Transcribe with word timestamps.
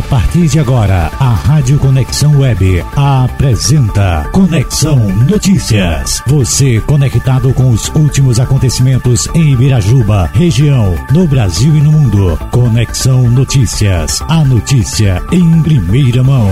partir 0.00 0.48
de 0.48 0.58
agora, 0.58 1.10
a 1.20 1.34
Rádio 1.34 1.78
Conexão 1.78 2.38
Web 2.38 2.82
apresenta 2.96 4.26
Conexão 4.32 4.96
Notícias. 5.28 6.22
Você 6.28 6.80
conectado 6.80 7.52
com 7.52 7.70
os 7.70 7.88
últimos 7.88 8.40
acontecimentos 8.40 9.28
em 9.34 9.52
Ibirajuba, 9.52 10.30
região, 10.32 10.94
no 11.12 11.26
Brasil 11.26 11.76
e 11.76 11.80
no 11.82 11.92
mundo. 11.92 12.38
Conexão 12.50 13.28
Notícias. 13.28 14.22
A 14.22 14.42
notícia 14.44 15.22
em 15.30 15.62
primeira 15.62 16.22
mão. 16.22 16.48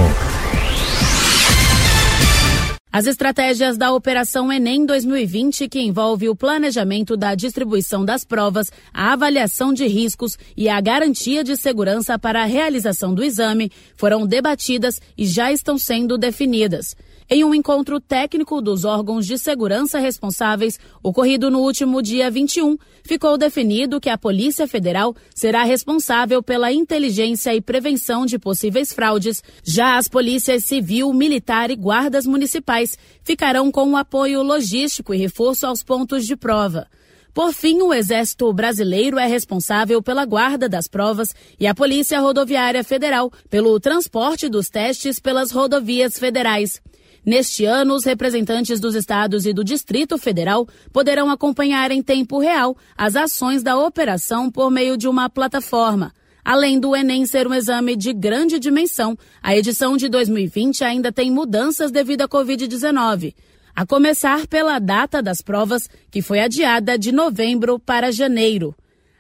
As 2.93 3.07
estratégias 3.07 3.79
da 3.79 3.93
Operação 3.93 4.52
Enem 4.52 4.84
2020, 4.84 5.68
que 5.68 5.79
envolve 5.79 6.29
o 6.29 6.34
planejamento 6.34 7.16
da 7.16 7.36
distribuição 7.36 8.04
das 8.04 8.25
provas, 8.25 8.66
a 8.93 9.12
avaliação 9.12 9.72
de 9.72 9.86
riscos 9.86 10.36
e 10.57 10.68
a 10.68 10.80
garantia 10.80 11.44
de 11.44 11.57
segurança 11.57 12.18
para 12.18 12.43
a 12.43 12.46
realização 12.46 13.14
do 13.14 13.22
exame, 13.22 13.71
foram 13.94 14.26
debatidas 14.26 15.00
e 15.16 15.25
já 15.25 15.53
estão 15.53 15.79
sendo 15.79 16.18
definidas. 16.18 16.96
Em 17.32 17.44
um 17.44 17.54
encontro 17.54 18.00
técnico 18.00 18.61
dos 18.61 18.85
órgãos 18.85 19.25
de 19.25 19.38
segurança 19.38 20.00
responsáveis, 20.00 20.80
ocorrido 21.00 21.49
no 21.49 21.61
último 21.61 22.02
dia 22.02 22.29
21, 22.29 22.77
ficou 23.04 23.38
definido 23.38 24.00
que 24.00 24.11
a 24.11 24.18
Polícia 24.18 24.66
Federal 24.66 25.14
será 25.32 25.63
responsável 25.63 26.43
pela 26.43 26.72
inteligência 26.72 27.54
e 27.54 27.61
prevenção 27.61 28.27
de 28.27 28.36
possíveis 28.36 28.93
fraudes. 28.93 29.44
Já 29.63 29.96
as 29.96 30.08
polícias 30.08 30.64
civil, 30.64 31.13
militar 31.13 31.71
e 31.71 31.77
guardas 31.77 32.27
municipais 32.27 32.80
ficarão 33.22 33.70
com 33.70 33.91
o 33.91 33.97
apoio 33.97 34.42
logístico 34.42 35.12
e 35.12 35.19
reforço 35.19 35.66
aos 35.66 35.83
pontos 35.83 36.27
de 36.27 36.36
prova. 36.36 36.86
Por 37.33 37.52
fim, 37.52 37.80
o 37.80 37.94
Exército 37.94 38.52
Brasileiro 38.52 39.19
é 39.19 39.27
responsável 39.27 40.02
pela 40.02 40.25
guarda 40.25 40.69
das 40.69 40.88
provas 40.88 41.34
e 41.58 41.66
a 41.66 41.74
Polícia 41.74 42.19
Rodoviária 42.19 42.83
Federal 42.83 43.30
pelo 43.48 43.78
transporte 43.78 44.48
dos 44.48 44.68
testes 44.68 45.20
pelas 45.20 45.52
rodovias 45.52 46.18
federais. 46.18 46.80
Neste 47.24 47.64
ano, 47.64 47.94
os 47.94 48.05
representantes 48.05 48.80
dos 48.80 48.94
estados 48.94 49.44
e 49.46 49.52
do 49.52 49.62
Distrito 49.62 50.16
Federal 50.18 50.66
poderão 50.92 51.30
acompanhar 51.30 51.90
em 51.90 52.02
tempo 52.02 52.38
real 52.38 52.77
as 52.96 53.14
ações 53.14 53.62
da 53.62 53.78
operação 53.78 54.50
por 54.50 54.70
meio 54.70 54.96
de 54.96 55.06
uma 55.06 55.28
plataforma. 55.28 56.12
Além 56.44 56.78
do 56.78 56.94
Enem 56.96 57.27
ser 57.27 57.46
um 57.46 57.55
exame 57.55 57.96
de 57.96 58.12
grande 58.12 58.58
dimensão, 58.58 59.16
a 59.42 59.56
edição 59.56 59.96
de 59.96 60.08
2020 60.08 60.84
ainda 60.84 61.12
tem 61.12 61.30
mudanças 61.30 61.91
devido 61.91 62.22
à 62.22 62.28
Covid-19. 62.28 63.34
A 63.74 63.86
começar 63.86 64.46
pela 64.46 64.78
data 64.78 65.22
das 65.22 65.41
provas, 65.41 65.88
que 66.11 66.22
foi 66.22 66.41
adiada 66.41 66.98
de 66.98 67.12
novembro 67.12 67.78
para 67.78 68.11
janeiro. 68.11 68.74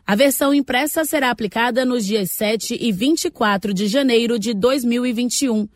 A 0.06 0.14
versão 0.14 0.52
impressa 0.52 1.04
será 1.04 1.30
aplicada 1.30 1.84
nos 1.84 2.04
dias 2.04 2.30
7 2.32 2.76
e 2.80 2.90
24 2.90 3.72
de 3.72 3.86
janeiro 3.86 4.38
de 4.38 4.52
2021 4.54 5.68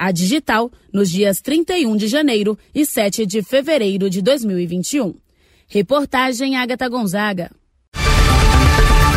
a 0.00 0.12
digital 0.12 0.72
nos 0.90 1.10
dias 1.10 1.42
31 1.42 1.94
de 1.94 2.08
janeiro 2.08 2.58
e 2.74 2.86
7 2.86 3.26
de 3.26 3.42
fevereiro 3.42 4.08
de 4.08 4.22
2021. 4.22 5.14
Reportagem 5.68 6.56
Agatha 6.56 6.88
Gonzaga. 6.88 7.50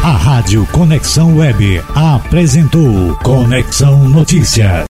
A 0.04 0.18
Rádio 0.18 0.68
Conexão 0.68 1.38
Web 1.38 1.82
apresentou 1.96 3.16
Conexão 3.24 4.10
Notícias. 4.10 4.74